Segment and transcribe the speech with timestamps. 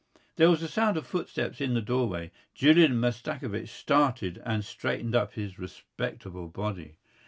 [0.37, 2.31] There was a sound of footsteps in the doorway.
[2.55, 6.95] Julian Mastakovich started and straightened up his respectable body.